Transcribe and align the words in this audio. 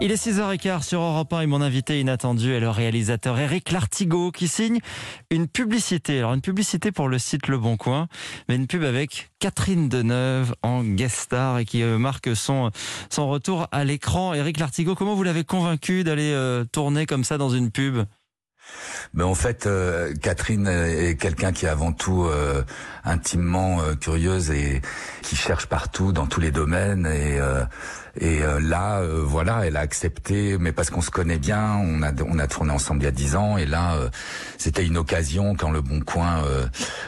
Il 0.00 0.12
est 0.12 0.26
6h15 0.26 0.84
sur 0.84 1.00
Europe 1.00 1.32
1 1.32 1.40
et 1.40 1.46
mon 1.46 1.60
invité 1.60 1.98
inattendu 1.98 2.52
est 2.52 2.60
le 2.60 2.70
réalisateur 2.70 3.36
Eric 3.36 3.72
Lartigot 3.72 4.30
qui 4.30 4.46
signe 4.46 4.78
une 5.28 5.48
publicité. 5.48 6.18
Alors 6.18 6.34
une 6.34 6.40
publicité 6.40 6.92
pour 6.92 7.08
le 7.08 7.18
site 7.18 7.48
Le 7.48 7.58
Bon 7.58 7.76
Coin, 7.76 8.06
mais 8.48 8.54
une 8.54 8.68
pub 8.68 8.84
avec 8.84 9.30
Catherine 9.40 9.88
Deneuve 9.88 10.54
en 10.62 10.84
guest 10.84 11.16
star 11.16 11.58
et 11.58 11.64
qui 11.64 11.82
euh, 11.82 11.98
marque 11.98 12.36
son, 12.36 12.70
retour 13.16 13.66
à 13.72 13.82
l'écran. 13.82 14.34
Eric 14.34 14.60
Lartigot, 14.60 14.94
comment 14.94 15.16
vous 15.16 15.24
l'avez 15.24 15.42
convaincu 15.42 16.04
d'aller 16.04 16.32
euh, 16.32 16.64
tourner 16.64 17.04
comme 17.04 17.24
ça 17.24 17.36
dans 17.36 17.50
une 17.50 17.72
pub? 17.72 18.04
Mais 19.14 19.24
en 19.24 19.34
fait, 19.34 19.66
euh, 19.66 20.14
Catherine 20.20 20.66
est 20.66 21.16
quelqu'un 21.16 21.52
qui 21.52 21.66
est 21.66 21.68
avant 21.68 21.92
tout 21.92 22.24
euh, 22.24 22.62
intimement 23.04 23.80
euh, 23.80 23.94
curieuse 23.94 24.50
et 24.50 24.82
qui 25.22 25.36
cherche 25.36 25.66
partout 25.66 26.12
dans 26.12 26.26
tous 26.26 26.40
les 26.40 26.50
domaines. 26.50 27.06
Et, 27.06 27.38
et 28.20 28.40
là, 28.60 29.02
voilà, 29.22 29.66
elle 29.66 29.76
a 29.76 29.80
accepté, 29.80 30.56
mais 30.58 30.72
parce 30.72 30.90
qu'on 30.90 31.02
se 31.02 31.10
connaît 31.10 31.38
bien, 31.38 31.76
on 31.76 32.02
a 32.02 32.12
on 32.26 32.38
a 32.38 32.46
tourné 32.46 32.72
ensemble 32.72 33.02
il 33.02 33.04
y 33.04 33.08
a 33.08 33.12
dix 33.12 33.36
ans. 33.36 33.58
Et 33.58 33.66
là, 33.66 33.96
c'était 34.56 34.84
une 34.84 34.96
occasion 34.96 35.54
quand 35.54 35.70
le 35.70 35.82
Bon 35.82 36.00
Coin 36.00 36.42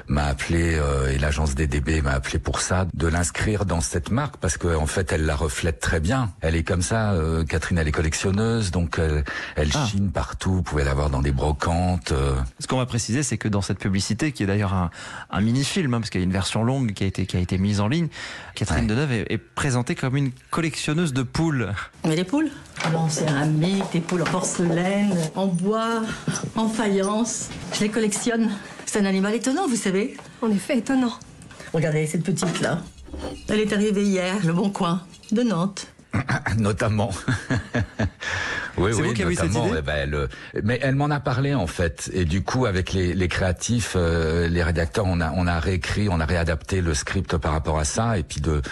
m'a 0.07 0.27
appelé 0.27 0.79
et 1.11 1.19
l'agence 1.19 1.55
DDB 1.55 2.03
m'a 2.03 2.13
appelé 2.13 2.39
pour 2.39 2.61
ça, 2.61 2.87
de 2.93 3.07
l'inscrire 3.07 3.65
dans 3.65 3.81
cette 3.81 4.11
marque 4.11 4.37
parce 4.37 4.57
qu'en 4.57 4.83
en 4.83 4.87
fait, 4.87 5.13
elle 5.13 5.25
la 5.25 5.37
reflète 5.37 5.81
très 5.81 6.01
bien. 6.01 6.33
Elle 6.43 6.55
est 6.55 6.65
comme 6.65 6.83
ça. 6.83 7.15
Catherine, 7.49 7.79
elle 7.79 7.89
est 7.89 7.93
collectionneuse, 7.93 8.71
donc 8.71 8.99
elle, 8.99 9.25
elle 9.57 9.71
ah. 9.75 9.87
chine 9.87 10.11
partout. 10.13 10.57
Vous 10.57 10.63
pouvez 10.63 10.85
la 10.85 10.95
voir 10.95 11.11
dans 11.11 11.23
des 11.23 11.33
brocantes. 11.81 12.13
Ce 12.59 12.67
qu'on 12.67 12.77
va 12.77 12.87
préciser, 12.87 13.23
c'est 13.23 13.39
que 13.39 13.49
dans 13.49 13.63
cette 13.63 13.79
publicité, 13.79 14.33
qui 14.33 14.43
est 14.43 14.47
d'ailleurs 14.47 14.75
un, 14.75 14.91
un 15.31 15.41
mini-film, 15.41 15.95
hein, 15.95 16.01
parce 16.01 16.11
qu'il 16.11 16.21
y 16.21 16.25
a 16.25 16.27
une 16.27 16.33
version 16.33 16.63
longue 16.63 16.93
qui 16.93 17.05
a 17.05 17.07
été, 17.07 17.27
qui 17.27 17.37
a 17.37 17.41
été 17.41 17.59
mise 17.59 17.81
en 17.81 17.89
ligne, 17.89 18.09
Catherine 18.55 18.87
Deneuve 18.87 19.13
est, 19.13 19.33
est, 19.33 19.39
présentée 19.39 19.95
comme 19.95 20.17
une 20.17 20.31
collectionneuse 20.51 21.13
de 21.13 21.23
poules. 21.23 21.73
Mais 22.05 22.17
les 22.17 22.25
poules? 22.25 22.51
En 22.95 23.09
céramique, 23.09 23.85
des 23.93 24.01
poules 24.01 24.23
en 24.23 24.27
porcelaine, 24.27 25.15
en 25.35 25.47
bois, 25.47 26.03
en 26.57 26.69
faïence. 26.69 27.49
Je 27.75 27.81
les 27.81 27.89
collectionne. 27.89 28.51
C'est 28.87 29.01
un 29.01 29.05
animal 29.05 29.35
étonnant, 29.35 29.69
vous 29.69 29.77
savez. 29.77 30.17
En 30.43 30.51
effet, 30.51 30.79
étonnant. 30.79 31.13
Regardez 31.73 32.07
cette 32.07 32.25
petite-là. 32.25 32.83
Elle 33.49 33.61
est 33.61 33.73
arrivée 33.73 34.03
hier, 34.03 34.35
le 34.45 34.53
bon 34.53 34.71
coin, 34.71 35.03
de 35.31 35.43
Nantes. 35.43 35.87
Notamment. 36.59 37.11
Oui, 38.81 38.93
oui, 38.93 39.23
vous 39.23 39.31
notamment. 39.31 39.67
Eh 39.79 39.83
ben, 39.83 39.95
elle, 39.97 40.29
mais 40.65 40.79
elle 40.83 40.95
m'en 40.95 41.11
a 41.11 41.21
parlé 41.21 41.55
en 41.55 41.67
fait, 41.67 42.11
et 42.13 42.25
du 42.25 42.43
coup 42.43 42.67
avec 42.67 42.93
les, 42.93 43.15
les 43.15 43.29
créatifs, 43.29 43.95
euh, 43.97 44.49
les 44.49 44.63
rédacteurs, 44.63 45.07
on 45.07 45.21
a 45.21 45.33
on 45.37 45.47
a 45.47 45.59
réécrit, 45.61 46.09
on 46.09 46.21
a 46.21 46.27
réadapté 46.27 46.81
le 46.81 46.95
script 46.95 47.37
par 47.37 47.53
rapport 47.53 47.79
à 47.79 47.85
ça, 47.85 48.19
et 48.19 48.23
puis 48.23 48.41
de 48.41 48.63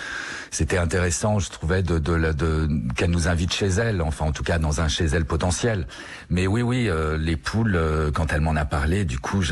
c'était 0.50 0.78
intéressant, 0.78 1.38
je 1.38 1.50
trouvais, 1.50 1.82
de, 1.82 1.98
de, 1.98 2.32
de 2.32 2.68
qu'elle 2.96 3.10
nous 3.10 3.28
invite 3.28 3.52
chez 3.52 3.66
elle, 3.66 4.00
enfin 4.00 4.24
en 4.26 4.32
tout 4.32 4.42
cas 4.42 4.58
dans 4.58 4.80
un 4.80 4.88
chez 4.88 5.04
elle 5.04 5.26
potentiel. 5.26 5.86
Mais 6.30 6.46
oui, 6.46 6.62
oui, 6.62 6.88
euh, 6.88 7.18
les 7.18 7.36
poules, 7.36 7.76
euh, 7.76 8.10
quand 8.10 8.32
elle 8.32 8.40
m'en 8.40 8.56
a 8.56 8.64
parlé, 8.64 9.04
du 9.04 9.18
coup, 9.18 9.42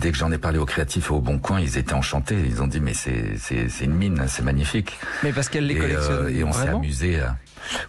dès 0.00 0.10
que 0.10 0.16
j'en 0.16 0.32
ai 0.32 0.38
parlé 0.38 0.58
aux 0.58 0.66
créatifs 0.66 1.10
et 1.10 1.12
au 1.12 1.20
Bon 1.20 1.38
Coin, 1.38 1.60
ils 1.60 1.76
étaient 1.76 1.92
enchantés. 1.92 2.42
Ils 2.46 2.62
ont 2.62 2.66
dit 2.66 2.80
mais 2.80 2.94
c'est 2.94 3.34
c'est 3.36 3.84
une 3.84 3.94
mine, 3.94 4.24
c'est 4.26 4.42
magnifique. 4.42 4.98
Mais 5.22 5.32
parce 5.32 5.48
qu'elle 5.48 5.66
les 5.66 5.76
collectionne. 5.76 6.34
et 6.34 6.44
on 6.44 6.52
s'est 6.52 6.68
amusé. 6.68 7.20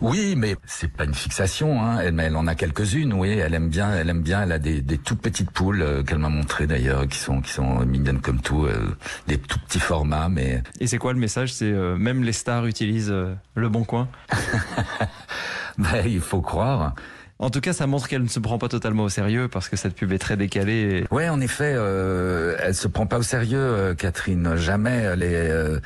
Oui, 0.01 0.35
mais 0.35 0.55
c'est 0.65 0.91
pas 0.91 1.05
une 1.05 1.13
fixation. 1.13 1.81
Hein. 1.81 2.08
Elle, 2.09 2.19
elle 2.19 2.35
en 2.35 2.47
a 2.47 2.55
quelques-unes. 2.55 3.13
Oui, 3.13 3.29
elle 3.29 3.53
aime 3.53 3.69
bien. 3.69 3.93
Elle 3.93 4.09
aime 4.09 4.21
bien. 4.21 4.41
Elle 4.43 4.51
a 4.51 4.59
des, 4.59 4.81
des 4.81 4.97
toutes 4.97 5.21
petites 5.21 5.51
poules 5.51 5.81
euh, 5.81 6.03
qu'elle 6.03 6.17
m'a 6.17 6.29
montrées 6.29 6.67
d'ailleurs, 6.67 7.07
qui 7.07 7.17
sont 7.17 7.41
qui 7.41 7.51
sont 7.51 7.85
mignonnes 7.85 8.19
comme 8.19 8.41
tout, 8.41 8.65
euh, 8.65 8.95
des 9.27 9.37
tout 9.37 9.59
petits 9.59 9.79
formats. 9.79 10.29
Mais 10.29 10.63
et 10.79 10.87
c'est 10.87 10.97
quoi 10.97 11.13
le 11.13 11.19
message? 11.19 11.53
C'est 11.53 11.71
euh, 11.71 11.97
même 11.97 12.23
les 12.23 12.33
stars 12.33 12.65
utilisent 12.65 13.13
le 13.55 13.69
bon 13.69 13.83
coin? 13.83 14.07
ben, 15.77 16.03
il 16.05 16.21
faut 16.21 16.41
croire. 16.41 16.95
En 17.39 17.49
tout 17.49 17.61
cas, 17.61 17.73
ça 17.73 17.87
montre 17.87 18.07
qu'elle 18.07 18.23
ne 18.23 18.27
se 18.27 18.39
prend 18.39 18.57
pas 18.57 18.67
totalement 18.67 19.03
au 19.03 19.09
sérieux 19.09 19.47
parce 19.47 19.69
que 19.69 19.77
cette 19.77 19.95
pub 19.95 20.11
est 20.11 20.19
très 20.19 20.35
décalée. 20.35 21.05
Et... 21.09 21.13
Ouais, 21.13 21.29
en 21.29 21.39
effet, 21.39 21.73
euh, 21.75 22.55
elle 22.59 22.75
se 22.75 22.87
prend 22.87 23.07
pas 23.07 23.17
au 23.17 23.23
sérieux, 23.23 23.95
Catherine. 23.97 24.55
Jamais. 24.57 24.97
Elle 24.97 25.23
est 25.23 25.79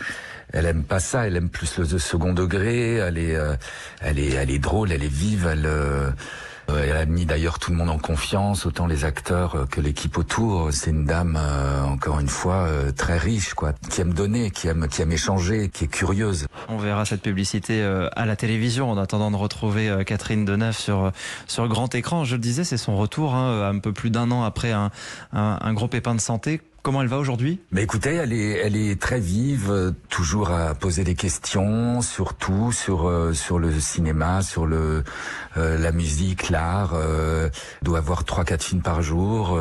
elle 0.53 0.67
aime 0.67 0.83
pas 0.83 0.99
ça, 0.99 1.27
elle 1.27 1.35
aime 1.35 1.49
plus 1.49 1.79
le 1.79 1.85
second 1.97 2.31
degré, 2.31 2.93
elle 2.93 3.17
est, 3.17 3.35
euh, 3.35 3.55
elle 4.01 4.19
est, 4.19 4.33
elle 4.33 4.51
est 4.51 4.59
drôle, 4.59 4.91
elle 4.91 5.03
est 5.03 5.13
vive, 5.13 5.49
elle, 5.51 5.65
euh, 5.65 6.09
elle 6.69 6.97
a 6.97 7.05
mis 7.05 7.25
d'ailleurs 7.25 7.59
tout 7.59 7.71
le 7.71 7.77
monde 7.77 7.89
en 7.89 7.97
confiance, 7.97 8.65
autant 8.65 8.87
les 8.87 9.05
acteurs 9.05 9.55
euh, 9.55 9.65
que 9.65 9.81
l'équipe 9.81 10.17
autour. 10.17 10.71
C'est 10.71 10.91
une 10.91 11.05
dame, 11.05 11.37
encore 11.85 12.19
une 12.19 12.27
fois, 12.27 12.67
très 12.95 13.17
riche, 13.17 13.53
quoi, 13.53 13.73
qui 13.89 14.01
aime 14.01 14.13
donner, 14.13 14.51
qui 14.51 14.67
aime, 14.67 14.87
qui 14.87 15.01
aime 15.01 15.11
échanger, 15.11 15.69
qui 15.69 15.85
est 15.85 15.87
curieuse. 15.87 16.47
On 16.69 16.77
verra 16.77 17.05
cette 17.05 17.21
publicité 17.21 17.83
à 17.83 18.25
la 18.25 18.35
télévision 18.35 18.89
en 18.89 18.97
attendant 18.97 19.31
de 19.31 19.35
retrouver 19.35 20.03
Catherine 20.05 20.45
Deneuve 20.45 20.77
sur 20.77 21.11
sur 21.47 21.67
grand 21.67 21.93
écran. 21.95 22.23
Je 22.25 22.35
le 22.35 22.41
disais, 22.41 22.63
c'est 22.63 22.77
son 22.77 22.95
retour, 22.97 23.35
hein, 23.35 23.69
un 23.69 23.79
peu 23.79 23.93
plus 23.93 24.09
d'un 24.09 24.31
an 24.31 24.43
après 24.43 24.71
un, 24.71 24.91
un, 25.33 25.57
un 25.61 25.73
gros 25.73 25.87
pépin 25.87 26.15
de 26.15 26.21
santé. 26.21 26.61
Comment 26.83 27.01
elle 27.01 27.07
va 27.07 27.17
aujourd'hui? 27.17 27.61
Mais 27.71 27.83
écoutez, 27.83 28.15
elle 28.15 28.33
est, 28.33 28.57
elle 28.57 28.75
est 28.75 28.99
très 28.99 29.21
vive, 29.21 29.71
euh, 29.71 29.91
toujours 30.09 30.51
à 30.51 30.75
poser 30.75 31.05
des 31.05 31.15
questions, 31.15 32.01
surtout 32.01 32.73
sur 32.73 33.07
euh, 33.07 33.31
sur 33.31 33.57
le 33.57 33.79
cinéma, 33.79 34.41
sur 34.41 34.65
le 34.65 35.05
euh, 35.55 35.77
la 35.79 35.93
musique, 35.93 36.49
l'art. 36.49 36.93
doit 37.83 37.99
avoir 37.99 38.25
trois 38.25 38.43
quatre 38.43 38.63
films 38.63 38.81
par 38.81 39.01
jour. 39.01 39.57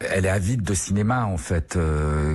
elle 0.00 0.26
est 0.26 0.28
avide 0.28 0.62
de 0.62 0.74
cinéma 0.74 1.24
en 1.24 1.38
fait. 1.38 1.78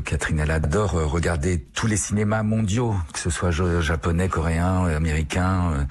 Catherine, 0.05 0.39
elle 0.39 0.49
adore 0.49 0.93
regarder 0.93 1.63
tous 1.75 1.85
les 1.85 1.97
cinémas 1.97 2.41
mondiaux, 2.41 2.95
que 3.13 3.19
ce 3.19 3.29
soit 3.29 3.51
japonais, 3.51 4.27
coréen, 4.27 4.85
américain 4.87 5.85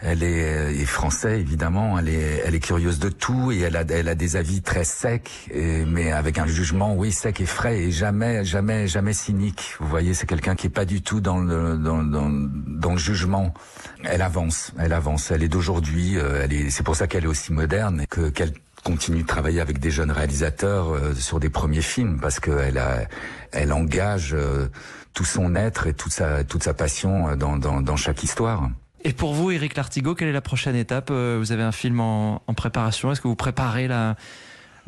elle 0.00 0.22
est, 0.22 0.84
française 0.84 1.40
évidemment, 1.40 1.98
elle 1.98 2.08
est, 2.08 2.42
elle 2.44 2.54
est 2.54 2.60
curieuse 2.60 2.98
de 2.98 3.08
tout 3.08 3.50
et 3.50 3.60
elle 3.60 3.76
a, 3.76 3.84
elle 3.88 4.08
a 4.08 4.14
des 4.14 4.36
avis 4.36 4.60
très 4.60 4.84
secs, 4.84 5.30
et, 5.50 5.84
mais 5.84 6.12
avec 6.12 6.38
un 6.38 6.46
jugement 6.46 6.94
oui 6.94 7.12
sec 7.12 7.40
et 7.40 7.46
frais 7.46 7.78
et 7.78 7.90
jamais, 7.90 8.44
jamais, 8.44 8.86
jamais 8.86 9.12
cynique. 9.12 9.76
Vous 9.80 9.88
voyez, 9.88 10.12
c'est 10.14 10.26
quelqu'un 10.26 10.54
qui 10.54 10.66
est 10.66 10.70
pas 10.70 10.84
du 10.84 11.02
tout 11.02 11.20
dans 11.20 11.38
le, 11.38 11.78
dans, 11.78 12.02
dans, 12.02 12.28
dans 12.30 12.92
le 12.92 12.98
jugement. 12.98 13.54
Elle 14.04 14.22
avance, 14.22 14.72
elle 14.78 14.92
avance, 14.92 15.30
elle 15.30 15.42
est 15.42 15.48
d'aujourd'hui. 15.48 16.18
Euh, 16.18 16.42
elle 16.44 16.52
est, 16.52 16.70
c'est 16.70 16.82
pour 16.82 16.96
ça 16.96 17.06
qu'elle 17.06 17.24
est 17.24 17.28
aussi 17.28 17.52
moderne 17.52 18.02
et 18.02 18.06
que 18.06 18.28
qu'elle 18.28 18.52
continue 18.84 19.22
de 19.22 19.26
travailler 19.26 19.60
avec 19.60 19.78
des 19.78 19.90
jeunes 19.90 20.12
réalisateurs 20.12 20.94
euh, 20.94 21.14
sur 21.14 21.40
des 21.40 21.50
premiers 21.50 21.80
films 21.80 22.20
parce 22.20 22.38
qu'elle 22.38 22.80
elle 23.52 23.72
engage 23.72 24.34
euh, 24.34 24.68
tout 25.14 25.24
son 25.24 25.56
être 25.56 25.86
et 25.86 25.94
toute 25.94 26.12
sa, 26.12 26.44
toute 26.44 26.62
sa 26.62 26.74
passion 26.74 27.34
dans, 27.36 27.56
dans, 27.56 27.80
dans 27.80 27.96
chaque 27.96 28.22
histoire. 28.22 28.68
Et 29.06 29.12
pour 29.12 29.34
vous, 29.34 29.52
Eric 29.52 29.76
Lartigot, 29.76 30.16
quelle 30.16 30.26
est 30.26 30.32
la 30.32 30.40
prochaine 30.40 30.74
étape 30.74 31.10
euh, 31.12 31.36
Vous 31.38 31.52
avez 31.52 31.62
un 31.62 31.70
film 31.70 32.00
en, 32.00 32.40
préparation? 32.56 33.12
Est-ce 33.12 33.20
que 33.20 33.28
vous 33.28 33.36
préparez 33.36 33.86
la, 33.86 34.16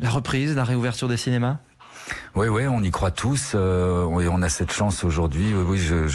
reprise, 0.03 0.57
la 0.57 0.65
réouverture 0.65 1.07
des 1.07 1.15
cinémas? 1.15 1.55
Oui, 2.35 2.49
oui, 2.49 2.67
on 2.67 2.83
y 2.83 2.91
croit 2.91 3.11
tous. 3.11 3.53
Euh, 3.55 4.03
on 4.03 4.41
a 4.41 4.49
cette 4.49 4.73
chance 4.73 5.05
aujourd'hui. 5.05 5.53
Oui, 5.53 5.77
je, 5.77 6.05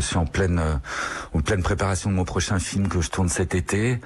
suis 0.00 0.16
euh, 0.16 0.20
en 0.20 0.26
pleine 0.26 1.62
préparation 1.62 2.10
de 2.10 2.16
mon 2.16 2.24
prochain 2.24 2.58
film 2.58 2.88
que 2.88 3.00
je 3.00 3.08
tourne 3.08 3.28
cet 3.28 3.54
été 3.54 4.00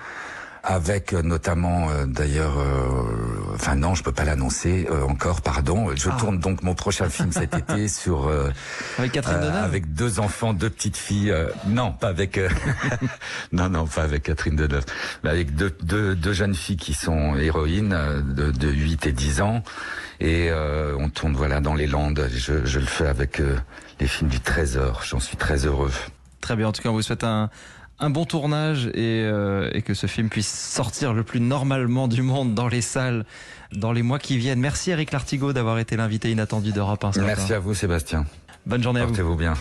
avec 0.62 1.12
euh, 1.12 1.22
notamment 1.22 1.90
euh, 1.90 2.06
d'ailleurs, 2.06 2.58
euh, 2.58 3.54
enfin 3.54 3.74
non, 3.74 3.94
je 3.94 4.02
peux 4.02 4.12
pas 4.12 4.24
l'annoncer 4.24 4.88
encore, 5.08 5.40
pardon. 5.40 5.94
Je 5.94 6.08
ah. 6.10 6.16
tourne 6.18 6.38
donc 6.38 6.62
mon 6.62 6.74
prochain 6.74 7.08
film 7.08 7.32
cet 7.32 7.54
été 7.56 7.88
sur 7.88 8.30
avec 8.98 9.12
Catherine 9.12 9.40
Deneuve, 9.40 9.64
avec 9.64 9.94
deux 9.94 10.20
enfants, 10.20 10.52
deux 10.52 10.70
petites 10.70 10.96
filles. 10.96 11.34
non, 11.66 11.92
pas 11.92 12.08
avec, 12.08 12.40
non, 13.52 13.68
non, 13.68 13.86
pas 13.86 14.02
avec 14.02 14.24
Catherine 14.24 14.56
Deneuve, 14.56 14.84
mais 15.24 15.30
avec 15.30 15.54
deux, 15.54 15.74
deux, 15.82 16.14
deux 16.14 16.32
jeunes 16.32 16.54
filles 16.54 16.76
qui 16.76 16.94
sont 16.94 17.36
héroïnes 17.36 17.96
de, 18.34 18.50
de 18.50 18.68
8 18.68 19.06
et 19.06 19.12
10 19.12 19.40
ans, 19.40 19.62
et 20.20 20.50
on 20.52 21.08
tourne 21.08 21.34
voilà 21.34 21.60
dans 21.60 21.74
les 21.74 21.86
Landes. 21.86 22.28
Je, 22.34 22.64
je 22.64 22.78
le 22.78 22.86
fais 22.86 23.06
avec 23.06 23.40
les 24.00 24.06
films 24.06 24.30
du 24.30 24.40
Trésor. 24.40 25.02
J'en 25.04 25.20
suis 25.20 25.36
très 25.36 25.66
heureux. 25.66 25.92
Très 26.40 26.56
bien. 26.56 26.68
En 26.68 26.72
tout 26.72 26.82
cas, 26.82 26.88
on 26.88 26.92
vous 26.92 27.02
souhaite 27.02 27.24
un 27.24 27.50
un 28.00 28.10
bon 28.10 28.24
tournage 28.24 28.86
et, 28.94 29.24
euh, 29.24 29.70
et, 29.72 29.82
que 29.82 29.94
ce 29.94 30.06
film 30.06 30.28
puisse 30.28 30.48
sortir 30.48 31.12
le 31.12 31.24
plus 31.24 31.40
normalement 31.40 32.08
du 32.08 32.22
monde 32.22 32.54
dans 32.54 32.68
les 32.68 32.80
salles 32.80 33.24
dans 33.72 33.92
les 33.92 34.02
mois 34.02 34.18
qui 34.18 34.38
viennent. 34.38 34.60
Merci 34.60 34.90
Eric 34.90 35.12
Lartigot 35.12 35.52
d'avoir 35.52 35.78
été 35.78 35.96
l'invité 35.96 36.30
inattendu 36.30 36.72
d'Europe 36.72 37.04
1. 37.04 37.10
Merci 37.22 37.52
à 37.52 37.58
vous 37.58 37.74
Sébastien. 37.74 38.24
Bonne 38.66 38.82
journée 38.82 39.00
à 39.00 39.04
vous. 39.04 39.10
Portez-vous 39.10 39.36
bien. 39.36 39.54